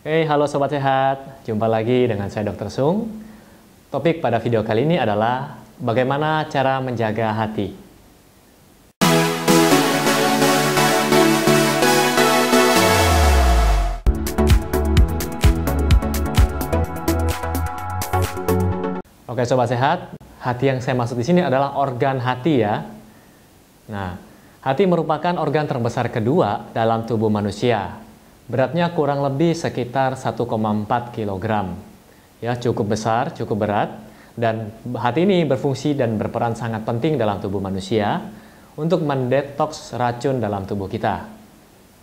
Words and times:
Hey, 0.00 0.24
halo 0.24 0.48
Sobat 0.48 0.72
Sehat. 0.72 1.44
Jumpa 1.44 1.68
lagi 1.68 2.08
dengan 2.08 2.32
saya 2.32 2.48
Dr. 2.48 2.72
Sung. 2.72 3.20
Topik 3.92 4.24
pada 4.24 4.40
video 4.40 4.64
kali 4.64 4.88
ini 4.88 4.96
adalah 4.96 5.60
bagaimana 5.76 6.48
cara 6.48 6.80
menjaga 6.80 7.36
hati. 7.36 7.76
Oke 19.28 19.44
Sobat 19.44 19.68
Sehat, 19.68 20.16
hati 20.40 20.64
yang 20.64 20.80
saya 20.80 20.96
maksud 20.96 21.20
di 21.20 21.28
sini 21.28 21.44
adalah 21.44 21.76
organ 21.76 22.24
hati 22.24 22.64
ya. 22.64 22.88
Nah, 23.92 24.16
hati 24.64 24.88
merupakan 24.88 25.36
organ 25.36 25.68
terbesar 25.68 26.08
kedua 26.08 26.72
dalam 26.72 27.04
tubuh 27.04 27.28
manusia 27.28 28.08
Beratnya 28.50 28.90
kurang 28.90 29.22
lebih 29.22 29.54
sekitar 29.54 30.18
1,4 30.18 31.14
kg. 31.14 31.46
Ya, 32.42 32.58
cukup 32.58 32.98
besar, 32.98 33.30
cukup 33.30 33.62
berat 33.62 33.94
dan 34.34 34.74
hati 34.98 35.22
ini 35.22 35.46
berfungsi 35.46 35.94
dan 35.94 36.18
berperan 36.18 36.58
sangat 36.58 36.82
penting 36.82 37.14
dalam 37.14 37.38
tubuh 37.38 37.62
manusia 37.62 38.18
untuk 38.74 39.06
mendetoks 39.06 39.94
racun 39.94 40.42
dalam 40.42 40.66
tubuh 40.66 40.90
kita. 40.90 41.30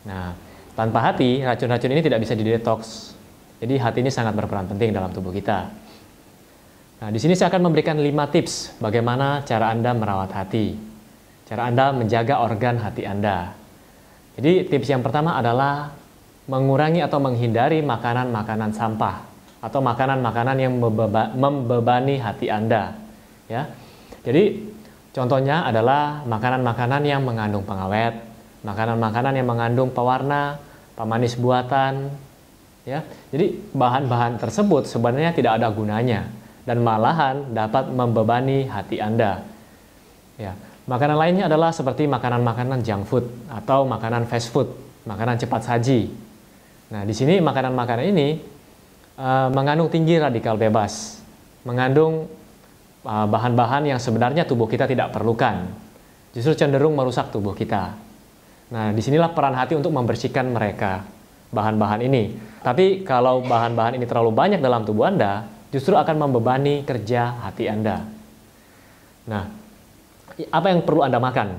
Nah, 0.07 0.31
tanpa 0.71 1.11
hati, 1.11 1.43
racun-racun 1.43 1.91
ini 1.91 1.99
tidak 2.05 2.23
bisa 2.23 2.31
didetoks. 2.37 3.17
Jadi 3.59 3.75
hati 3.81 3.99
ini 3.99 4.11
sangat 4.13 4.31
berperan 4.37 4.71
penting 4.71 4.95
dalam 4.95 5.11
tubuh 5.11 5.35
kita. 5.35 5.67
Nah, 7.03 7.09
di 7.11 7.19
sini 7.19 7.35
saya 7.35 7.51
akan 7.51 7.67
memberikan 7.67 7.99
5 7.99 8.33
tips 8.33 8.79
bagaimana 8.79 9.43
cara 9.43 9.73
Anda 9.73 9.91
merawat 9.91 10.31
hati. 10.31 10.77
Cara 11.43 11.67
Anda 11.67 11.91
menjaga 11.91 12.39
organ 12.39 12.79
hati 12.79 13.03
Anda. 13.03 13.51
Jadi 14.37 14.69
tips 14.69 14.87
yang 14.93 15.01
pertama 15.01 15.33
adalah 15.33 15.89
mengurangi 16.47 17.03
atau 17.03 17.19
menghindari 17.19 17.83
makanan-makanan 17.83 18.71
sampah 18.71 19.27
atau 19.59 19.83
makanan-makanan 19.83 20.57
yang 20.57 20.73
membebani 21.35 22.23
hati 22.23 22.47
Anda. 22.47 22.95
Ya. 23.51 23.67
Jadi 24.23 24.71
contohnya 25.11 25.67
adalah 25.67 26.23
makanan-makanan 26.23 27.03
yang 27.03 27.21
mengandung 27.23 27.67
pengawet, 27.67 28.15
makanan-makanan 28.63 29.33
yang 29.35 29.47
mengandung 29.47 29.89
pewarna, 29.91 30.59
pemanis 30.95 31.35
buatan. 31.35 32.11
Ya. 32.87 33.03
Jadi 33.35 33.75
bahan-bahan 33.75 34.39
tersebut 34.39 34.87
sebenarnya 34.87 35.35
tidak 35.35 35.59
ada 35.59 35.67
gunanya 35.67 36.31
dan 36.63 36.79
malahan 36.79 37.51
dapat 37.51 37.91
membebani 37.91 38.71
hati 38.71 39.03
Anda. 39.03 39.43
Ya. 40.39 40.55
Makanan 40.87 41.19
lainnya 41.19 41.51
adalah 41.51 41.75
seperti 41.75 42.07
makanan-makanan 42.07 42.79
junk 42.79 43.11
food 43.11 43.27
atau 43.51 43.83
makanan 43.83 44.23
fast 44.31 44.47
food, 44.47 44.71
makanan 45.03 45.35
cepat 45.35 45.67
saji, 45.67 46.07
Nah, 46.87 47.03
di 47.03 47.11
sini 47.11 47.43
makanan-makanan 47.43 48.05
ini 48.15 48.39
uh, 49.19 49.51
mengandung 49.51 49.91
tinggi 49.91 50.15
radikal 50.15 50.55
bebas, 50.55 51.19
mengandung 51.67 52.31
eh, 53.03 53.27
bahan-bahan 53.27 53.83
uh, 53.83 53.89
yang 53.91 53.99
sebenarnya 53.99 54.47
tubuh 54.47 54.71
kita 54.71 54.87
tidak 54.87 55.11
perlukan, 55.11 55.67
justru 56.31 56.55
cenderung 56.55 56.95
merusak 56.95 57.27
tubuh 57.27 57.51
kita. 57.51 57.91
Nah, 58.71 58.95
di 58.95 59.03
sinilah 59.03 59.35
peran 59.35 59.55
hati 59.55 59.75
untuk 59.75 59.91
membersihkan 59.91 60.47
mereka, 60.47 61.03
bahan-bahan 61.51 62.07
ini. 62.07 62.39
Tapi 62.63 63.03
kalau 63.03 63.43
bahan-bahan 63.43 63.99
ini 63.99 64.07
terlalu 64.07 64.31
banyak 64.31 64.59
dalam 64.63 64.87
tubuh 64.87 65.11
Anda, 65.11 65.43
justru 65.71 65.95
akan 65.95 66.15
membebani 66.15 66.87
kerja 66.87 67.43
hati 67.43 67.67
Anda. 67.67 68.07
Nah, 69.27 69.43
apa 70.51 70.67
yang 70.71 70.87
perlu 70.87 71.03
Anda 71.03 71.19
makan? 71.19 71.49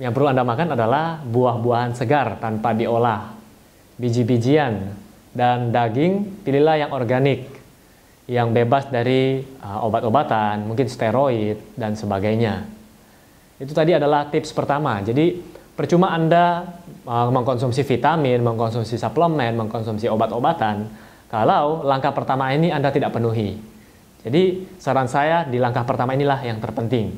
Yang 0.00 0.12
perlu 0.16 0.28
Anda 0.32 0.44
makan 0.44 0.68
adalah 0.72 1.20
buah-buahan 1.20 1.92
segar 1.92 2.40
tanpa 2.40 2.72
diolah, 2.72 3.41
biji-bijian, 4.02 4.98
dan 5.30 5.70
daging 5.70 6.42
pilihlah 6.42 6.82
yang 6.82 6.90
organik, 6.90 7.46
yang 8.26 8.50
bebas 8.50 8.90
dari 8.90 9.46
uh, 9.62 9.86
obat-obatan, 9.86 10.66
mungkin 10.66 10.90
steroid, 10.90 11.78
dan 11.78 11.94
sebagainya. 11.94 12.66
Itu 13.62 13.70
tadi 13.72 13.94
adalah 13.94 14.26
tips 14.26 14.50
pertama. 14.50 14.98
Jadi 15.06 15.38
percuma 15.78 16.10
Anda 16.10 16.66
uh, 17.06 17.30
mengkonsumsi 17.30 17.86
vitamin, 17.86 18.42
mengkonsumsi 18.42 18.98
suplemen, 18.98 19.54
mengkonsumsi 19.54 20.10
obat-obatan, 20.10 20.90
kalau 21.32 21.86
langkah 21.86 22.12
pertama 22.12 22.52
ini 22.52 22.68
Anda 22.68 22.92
tidak 22.92 23.14
penuhi. 23.16 23.56
Jadi 24.22 24.68
saran 24.78 25.08
saya 25.08 25.48
di 25.48 25.56
langkah 25.56 25.82
pertama 25.82 26.12
inilah 26.12 26.44
yang 26.44 26.60
terpenting. 26.60 27.10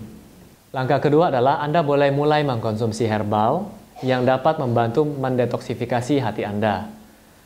Langkah 0.70 1.02
kedua 1.02 1.28
adalah 1.34 1.60
Anda 1.60 1.82
boleh 1.82 2.14
mulai 2.14 2.46
mengkonsumsi 2.46 3.04
herbal, 3.10 3.66
yang 4.02 4.26
dapat 4.26 4.58
membantu 4.58 5.06
mendetoksifikasi 5.06 6.18
hati 6.18 6.42
Anda. 6.42 6.90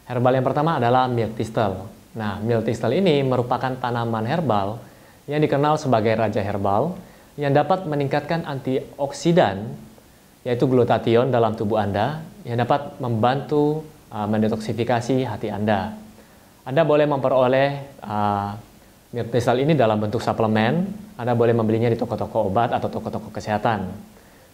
Herbal 0.09 0.41
yang 0.41 0.47
pertama 0.47 0.81
adalah 0.81 1.05
milk 1.05 1.37
thistle. 1.37 1.85
Nah, 2.17 2.41
milk 2.41 2.65
thistle 2.65 2.97
ini 2.97 3.21
merupakan 3.21 3.77
tanaman 3.77 4.25
herbal 4.25 4.81
yang 5.29 5.45
dikenal 5.45 5.77
sebagai 5.77 6.17
raja 6.17 6.41
herbal 6.41 6.97
yang 7.37 7.53
dapat 7.53 7.85
meningkatkan 7.85 8.49
antioksidan 8.49 9.77
yaitu 10.49 10.65
glutathione 10.65 11.29
dalam 11.29 11.53
tubuh 11.53 11.77
Anda 11.77 12.25
yang 12.49 12.57
dapat 12.65 12.97
membantu 12.97 13.85
uh, 14.09 14.25
mendetoksifikasi 14.25 15.29
hati 15.29 15.53
Anda. 15.53 15.93
Anda 16.65 16.83
boleh 16.89 17.05
memperoleh 17.05 18.01
uh, 18.01 18.57
milk 19.13 19.29
thistle 19.29 19.61
ini 19.61 19.77
dalam 19.77 20.01
bentuk 20.01 20.25
suplemen. 20.25 20.89
Anda 21.21 21.37
boleh 21.37 21.53
membelinya 21.53 21.93
di 21.93 22.01
toko-toko 22.01 22.49
obat 22.49 22.73
atau 22.73 22.89
toko-toko 22.89 23.29
kesehatan. 23.29 23.93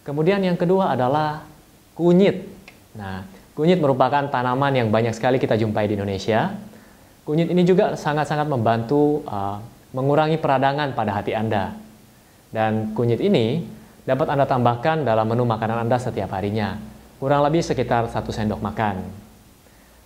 Kemudian 0.03 0.43
yang 0.43 0.59
kedua 0.59 0.93
adalah 0.93 1.54
Kunyit. 1.95 2.43
Nah, 2.99 3.23
kunyit 3.55 3.79
merupakan 3.79 4.27
tanaman 4.27 4.75
yang 4.75 4.91
banyak 4.91 5.15
sekali 5.15 5.39
kita 5.39 5.55
jumpai 5.55 5.87
di 5.87 5.95
Indonesia. 5.95 6.51
Kunyit 7.23 7.49
ini 7.49 7.63
juga 7.63 7.95
sangat-sangat 7.95 8.45
membantu 8.45 9.23
uh, 9.25 9.57
mengurangi 9.95 10.35
peradangan 10.37 10.91
pada 10.91 11.15
hati 11.15 11.31
Anda. 11.31 11.73
Dan 12.51 12.91
kunyit 12.91 13.23
ini 13.23 13.63
dapat 14.03 14.27
Anda 14.29 14.45
tambahkan 14.45 15.07
dalam 15.07 15.25
menu 15.25 15.47
makanan 15.47 15.87
Anda 15.87 15.97
setiap 15.97 16.35
harinya, 16.35 16.77
kurang 17.17 17.41
lebih 17.47 17.65
sekitar 17.65 18.11
satu 18.11 18.29
sendok 18.29 18.61
makan. 18.61 19.01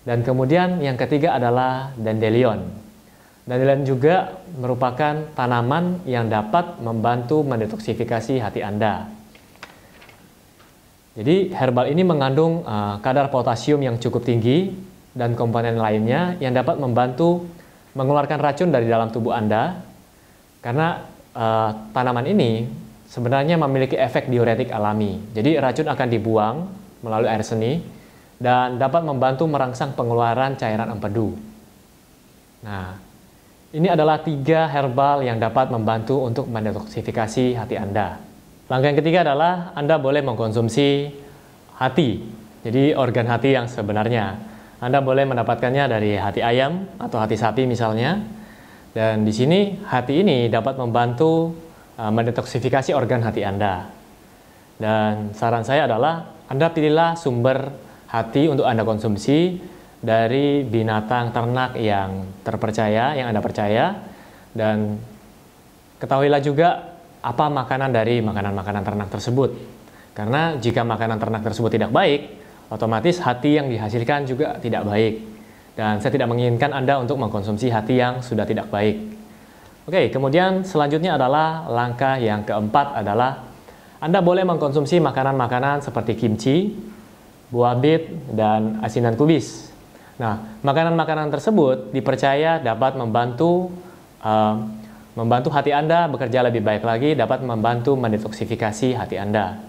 Dan 0.08 0.24
kemudian 0.24 0.80
yang 0.80 0.96
ketiga 0.96 1.36
adalah 1.36 1.92
dandelion. 2.00 2.70
Dandelion 3.44 3.82
juga 3.84 4.40
merupakan 4.56 5.26
tanaman 5.34 6.06
yang 6.06 6.30
dapat 6.30 6.80
membantu 6.80 7.42
mendetoksifikasi 7.44 8.40
hati 8.40 8.62
Anda. 8.62 9.19
Jadi 11.19 11.52
herbal 11.52 11.91
ini 11.91 12.07
mengandung 12.07 12.63
uh, 12.63 12.96
kadar 13.03 13.28
potasium 13.28 13.84
yang 13.84 14.00
cukup 14.00 14.24
tinggi 14.24 14.72
dan 15.12 15.35
komponen 15.35 15.75
lainnya 15.75 16.40
yang 16.40 16.56
dapat 16.56 16.80
membantu 16.80 17.44
mengeluarkan 17.91 18.40
racun 18.40 18.72
dari 18.72 18.88
dalam 18.88 19.12
tubuh 19.12 19.35
Anda 19.35 19.84
karena 20.63 21.03
uh, 21.35 21.91
tanaman 21.91 22.24
ini 22.24 22.72
sebenarnya 23.03 23.59
memiliki 23.59 24.00
efek 24.00 24.31
diuretik 24.31 24.72
alami. 24.72 25.19
Jadi 25.35 25.59
racun 25.59 25.91
akan 25.91 26.08
dibuang 26.08 26.56
melalui 27.03 27.28
air 27.28 27.44
seni 27.44 27.84
dan 28.40 28.79
dapat 28.79 29.03
membantu 29.03 29.44
merangsang 29.44 30.00
pengeluaran 30.00 30.56
cairan 30.56 30.88
empedu. 30.88 31.35
Nah, 32.63 32.96
ini 33.75 33.91
adalah 33.91 34.24
tiga 34.24 34.72
herbal 34.72 35.28
yang 35.28 35.35
dapat 35.35 35.68
membantu 35.68 36.24
untuk 36.24 36.47
mendetoksifikasi 36.47 37.59
hati 37.59 37.75
Anda. 37.75 38.28
Langkah 38.69 38.94
yang 38.94 39.00
ketiga 39.02 39.25
adalah 39.25 39.74
Anda 39.74 39.97
boleh 39.97 40.22
mengkonsumsi 40.22 41.09
hati, 41.81 42.22
jadi 42.62 42.94
organ 42.94 43.25
hati 43.25 43.57
yang 43.57 43.66
sebenarnya. 43.66 44.38
Anda 44.78 45.02
boleh 45.02 45.25
mendapatkannya 45.25 45.90
dari 45.90 46.13
hati 46.13 46.46
ayam 46.46 46.85
atau 47.02 47.18
hati 47.18 47.34
sapi 47.34 47.66
misalnya. 47.66 48.22
Dan 48.94 49.25
di 49.25 49.34
sini 49.34 49.74
hati 49.90 50.22
ini 50.22 50.53
dapat 50.53 50.78
membantu 50.78 51.50
uh, 51.97 52.13
mendetoksifikasi 52.13 52.94
organ 52.94 53.25
hati 53.25 53.41
Anda. 53.41 53.90
Dan 54.78 55.34
saran 55.34 55.66
saya 55.66 55.90
adalah 55.90 56.29
Anda 56.46 56.69
pilihlah 56.69 57.18
sumber 57.18 57.74
hati 58.06 58.53
untuk 58.53 58.69
Anda 58.69 58.85
konsumsi 58.85 59.58
dari 59.97 60.62
binatang 60.62 61.34
ternak 61.34 61.73
yang 61.73 62.38
terpercaya, 62.46 63.17
yang 63.17 63.34
Anda 63.34 63.41
percaya. 63.41 63.97
Dan 64.53 65.02
ketahuilah 65.97 66.41
juga 66.46 66.98
apa 67.20 67.46
makanan 67.52 67.92
dari 67.92 68.24
makanan-makanan 68.24 68.84
ternak 68.84 69.10
tersebut. 69.12 69.52
Karena 70.16 70.56
jika 70.60 70.84
makanan 70.84 71.20
ternak 71.20 71.44
tersebut 71.44 71.72
tidak 71.72 71.92
baik, 71.92 72.40
otomatis 72.72 73.20
hati 73.24 73.60
yang 73.60 73.68
dihasilkan 73.68 74.28
juga 74.28 74.60
tidak 74.60 74.88
baik. 74.88 75.16
Dan 75.80 76.04
saya 76.04 76.12
tidak 76.12 76.28
menginginkan 76.28 76.76
Anda 76.76 77.00
untuk 77.00 77.16
mengkonsumsi 77.20 77.72
hati 77.72 78.00
yang 78.00 78.20
sudah 78.20 78.44
tidak 78.44 78.68
baik. 78.68 79.00
Oke, 79.88 80.12
kemudian 80.12 80.68
selanjutnya 80.68 81.16
adalah 81.16 81.66
langkah 81.72 82.20
yang 82.20 82.44
keempat 82.44 83.00
adalah 83.00 83.48
Anda 84.04 84.20
boleh 84.20 84.44
mengkonsumsi 84.44 85.00
makanan-makanan 85.00 85.82
seperti 85.82 86.20
kimchi, 86.20 86.76
buah 87.48 87.80
bit, 87.80 88.12
dan 88.32 88.84
asinan 88.84 89.16
kubis. 89.16 89.72
Nah, 90.20 90.60
makanan-makanan 90.68 91.32
tersebut 91.32 91.96
dipercaya 91.96 92.60
dapat 92.60 93.00
membantu 93.00 93.72
uh, 94.20 94.68
Membantu 95.20 95.52
hati 95.52 95.76
Anda 95.76 96.08
bekerja 96.08 96.40
lebih 96.48 96.64
baik 96.64 96.88
lagi 96.88 97.12
dapat 97.12 97.44
membantu 97.44 98.00
mendetoksifikasi 98.00 98.96
hati 98.96 99.20
Anda. 99.20 99.60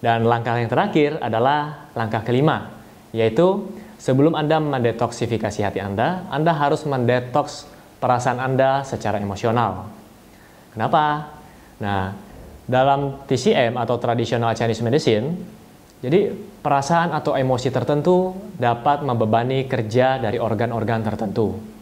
Dan 0.00 0.24
langkah 0.24 0.56
yang 0.56 0.72
terakhir 0.72 1.20
adalah 1.20 1.92
langkah 1.92 2.24
kelima, 2.24 2.72
yaitu 3.12 3.68
sebelum 4.00 4.32
Anda 4.32 4.56
mendetoksifikasi 4.56 5.60
hati 5.60 5.84
Anda, 5.84 6.24
Anda 6.32 6.56
harus 6.56 6.88
mendetoks 6.88 7.68
perasaan 8.00 8.40
Anda 8.40 8.88
secara 8.88 9.20
emosional. 9.20 9.92
Kenapa? 10.72 11.28
Nah, 11.84 12.16
dalam 12.64 13.20
TCM 13.28 13.76
atau 13.76 14.00
Traditional 14.00 14.56
Chinese 14.56 14.80
Medicine, 14.80 15.36
jadi 16.00 16.32
perasaan 16.64 17.12
atau 17.12 17.36
emosi 17.36 17.68
tertentu 17.68 18.32
dapat 18.56 19.04
membebani 19.04 19.68
kerja 19.68 20.16
dari 20.16 20.40
organ-organ 20.40 21.04
tertentu. 21.04 21.77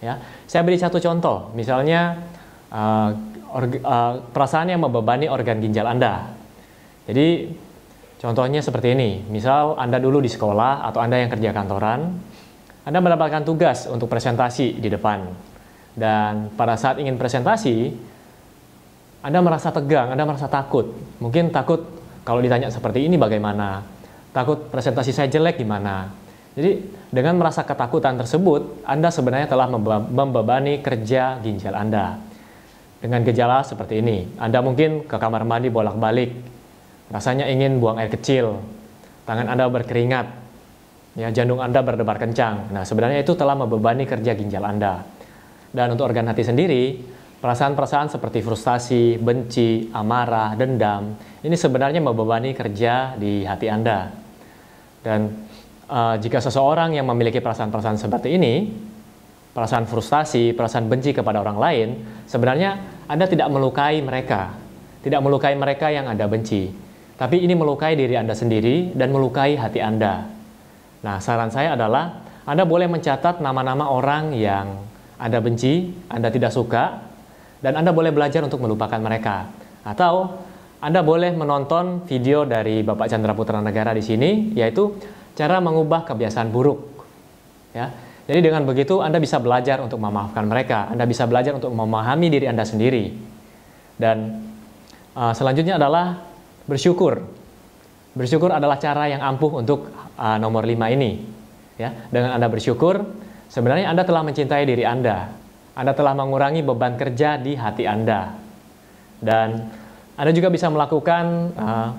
Ya, 0.00 0.16
saya 0.48 0.64
beri 0.64 0.80
satu 0.80 0.96
contoh, 0.96 1.52
misalnya 1.52 2.24
uh, 2.72 3.12
uh, 3.52 4.12
perasaan 4.32 4.72
yang 4.72 4.80
membebani 4.80 5.28
organ 5.28 5.60
ginjal 5.60 5.84
Anda. 5.84 6.32
Jadi 7.04 7.52
contohnya 8.16 8.64
seperti 8.64 8.96
ini, 8.96 9.20
misal 9.28 9.76
Anda 9.76 10.00
dulu 10.00 10.24
di 10.24 10.32
sekolah 10.32 10.88
atau 10.88 11.04
Anda 11.04 11.20
yang 11.20 11.28
kerja 11.28 11.52
kantoran, 11.52 12.16
Anda 12.88 12.98
mendapatkan 13.04 13.44
tugas 13.44 13.84
untuk 13.92 14.08
presentasi 14.08 14.80
di 14.80 14.88
depan. 14.88 15.28
Dan 15.92 16.48
pada 16.56 16.80
saat 16.80 16.96
ingin 16.96 17.20
presentasi, 17.20 17.92
Anda 19.20 19.44
merasa 19.44 19.68
tegang, 19.68 20.16
Anda 20.16 20.24
merasa 20.24 20.48
takut. 20.48 20.96
Mungkin 21.20 21.52
takut 21.52 21.84
kalau 22.24 22.40
ditanya 22.40 22.72
seperti 22.72 23.04
ini 23.04 23.20
bagaimana? 23.20 23.84
Takut 24.32 24.72
presentasi 24.72 25.12
saya 25.12 25.28
jelek 25.28 25.60
gimana? 25.60 26.08
Jadi 26.58 26.82
dengan 27.14 27.38
merasa 27.38 27.62
ketakutan 27.62 28.18
tersebut, 28.18 28.82
Anda 28.82 29.14
sebenarnya 29.14 29.46
telah 29.46 29.70
membebani 30.10 30.82
kerja 30.82 31.38
ginjal 31.38 31.78
Anda. 31.78 32.18
Dengan 33.00 33.24
gejala 33.24 33.64
seperti 33.64 34.02
ini, 34.02 34.28
Anda 34.36 34.60
mungkin 34.60 35.08
ke 35.08 35.16
kamar 35.16 35.46
mandi 35.48 35.72
bolak-balik, 35.72 36.36
rasanya 37.08 37.48
ingin 37.48 37.80
buang 37.80 37.96
air 37.96 38.12
kecil, 38.12 38.60
tangan 39.24 39.48
Anda 39.48 39.72
berkeringat, 39.72 40.26
ya 41.16 41.32
jantung 41.32 41.64
Anda 41.64 41.80
berdebar 41.80 42.20
kencang. 42.20 42.74
Nah, 42.74 42.84
sebenarnya 42.84 43.24
itu 43.24 43.32
telah 43.38 43.56
membebani 43.56 44.04
kerja 44.04 44.36
ginjal 44.36 44.66
Anda. 44.66 45.06
Dan 45.70 45.96
untuk 45.96 46.12
organ 46.12 46.28
hati 46.28 46.44
sendiri, 46.44 46.98
perasaan-perasaan 47.40 48.12
seperti 48.12 48.44
frustasi, 48.44 49.16
benci, 49.16 49.88
amarah, 49.96 50.52
dendam, 50.58 51.16
ini 51.40 51.56
sebenarnya 51.56 52.04
membebani 52.04 52.52
kerja 52.52 53.16
di 53.16 53.48
hati 53.48 53.66
Anda. 53.70 54.12
Dan 55.00 55.48
uh, 55.90 56.14
jika 56.22 56.38
seseorang 56.38 56.94
yang 56.94 57.04
memiliki 57.10 57.42
perasaan-perasaan 57.42 57.98
seperti 57.98 58.38
ini, 58.38 58.70
perasaan 59.50 59.84
frustasi, 59.90 60.54
perasaan 60.54 60.86
benci 60.86 61.10
kepada 61.10 61.42
orang 61.42 61.58
lain, 61.58 61.88
sebenarnya 62.30 63.02
Anda 63.10 63.26
tidak 63.26 63.50
melukai 63.50 63.98
mereka, 63.98 64.54
tidak 65.02 65.20
melukai 65.26 65.58
mereka 65.58 65.90
yang 65.90 66.06
Anda 66.06 66.30
benci, 66.30 66.70
tapi 67.18 67.42
ini 67.42 67.52
melukai 67.58 67.98
diri 67.98 68.14
Anda 68.14 68.32
sendiri 68.32 68.94
dan 68.94 69.10
melukai 69.10 69.58
hati 69.58 69.82
Anda. 69.82 70.24
Nah, 71.02 71.18
saran 71.18 71.50
saya 71.50 71.74
adalah 71.74 72.22
Anda 72.46 72.62
boleh 72.62 72.86
mencatat 72.86 73.42
nama-nama 73.42 73.90
orang 73.90 74.32
yang 74.38 74.86
Anda 75.18 75.42
benci, 75.42 75.90
Anda 76.08 76.30
tidak 76.30 76.54
suka, 76.54 77.02
dan 77.60 77.76
Anda 77.76 77.92
boleh 77.92 78.14
belajar 78.14 78.40
untuk 78.46 78.62
melupakan 78.64 78.96
mereka. 79.02 79.50
Atau 79.84 80.40
Anda 80.80 81.04
boleh 81.04 81.36
menonton 81.36 82.08
video 82.08 82.48
dari 82.48 82.80
Bapak 82.80 83.12
Chandra 83.12 83.36
Putra 83.36 83.60
Negara 83.60 83.92
di 83.92 84.00
sini, 84.00 84.56
yaitu 84.56 84.96
cara 85.34 85.62
mengubah 85.62 86.06
kebiasaan 86.06 86.48
buruk. 86.50 86.80
Ya. 87.76 87.90
Jadi 88.30 88.46
dengan 88.46 88.62
begitu 88.62 89.02
Anda 89.02 89.18
bisa 89.18 89.42
belajar 89.42 89.82
untuk 89.82 89.98
memaafkan 89.98 90.46
mereka, 90.46 90.86
Anda 90.86 91.02
bisa 91.02 91.26
belajar 91.26 91.50
untuk 91.58 91.74
memahami 91.74 92.30
diri 92.30 92.46
Anda 92.46 92.62
sendiri. 92.62 93.10
Dan 93.98 94.46
uh, 95.18 95.34
selanjutnya 95.34 95.82
adalah 95.82 96.22
bersyukur. 96.70 97.26
Bersyukur 98.14 98.54
adalah 98.54 98.78
cara 98.78 99.10
yang 99.10 99.18
ampuh 99.18 99.58
untuk 99.58 99.90
uh, 100.14 100.38
nomor 100.38 100.62
lima 100.62 100.90
ini. 100.94 101.18
Ya, 101.74 102.06
dengan 102.12 102.38
Anda 102.38 102.46
bersyukur, 102.46 103.02
sebenarnya 103.50 103.90
Anda 103.90 104.06
telah 104.06 104.22
mencintai 104.22 104.62
diri 104.62 104.86
Anda. 104.86 105.34
Anda 105.74 105.96
telah 105.96 106.14
mengurangi 106.14 106.62
beban 106.62 106.94
kerja 106.94 107.34
di 107.34 107.58
hati 107.58 107.88
Anda. 107.88 108.36
Dan 109.18 109.74
Anda 110.14 110.30
juga 110.30 110.54
bisa 110.54 110.70
melakukan 110.70 111.24
uh, 111.58 111.90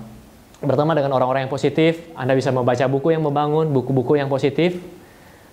berteman 0.62 0.94
dengan 0.94 1.12
orang-orang 1.18 1.46
yang 1.46 1.52
positif, 1.52 2.06
Anda 2.14 2.38
bisa 2.38 2.54
membaca 2.54 2.86
buku 2.86 3.10
yang 3.10 3.26
membangun, 3.26 3.74
buku-buku 3.74 4.16
yang 4.16 4.30
positif. 4.30 4.78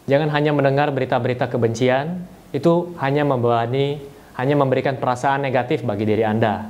Jangan 0.06 0.30
hanya 0.34 0.54
mendengar 0.54 0.90
berita-berita 0.94 1.50
kebencian, 1.50 2.26
itu 2.50 2.94
hanya 2.98 3.26
membebani, 3.26 4.02
hanya 4.38 4.56
memberikan 4.58 4.98
perasaan 4.98 5.44
negatif 5.46 5.86
bagi 5.86 6.06
diri 6.06 6.26
Anda. 6.26 6.66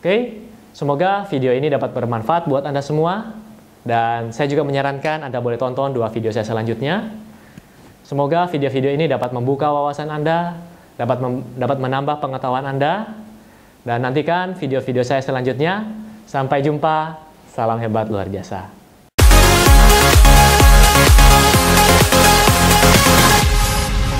Oke, 0.00 0.40
semoga 0.72 1.28
video 1.28 1.52
ini 1.52 1.68
dapat 1.68 1.92
bermanfaat 1.92 2.48
buat 2.48 2.64
Anda 2.64 2.80
semua. 2.80 3.36
Dan 3.80 4.28
saya 4.36 4.44
juga 4.44 4.60
menyarankan 4.60 5.24
Anda 5.24 5.40
boleh 5.40 5.56
tonton 5.56 5.96
dua 5.96 6.12
video 6.12 6.28
saya 6.28 6.44
selanjutnya. 6.44 7.08
Semoga 8.04 8.44
video-video 8.50 8.92
ini 8.92 9.06
dapat 9.06 9.30
membuka 9.30 9.70
wawasan 9.70 10.10
Anda, 10.10 10.58
dapat 10.98 11.22
dapat 11.54 11.78
menambah 11.78 12.16
pengetahuan 12.18 12.66
Anda. 12.66 13.08
Dan 13.86 14.04
nantikan 14.04 14.58
video-video 14.58 15.00
saya 15.00 15.24
selanjutnya. 15.24 15.86
Sampai 16.28 16.60
jumpa. 16.60 17.29
Salam 17.50 17.82
hebat 17.82 18.06
luar 18.06 18.30
biasa. 18.30 18.79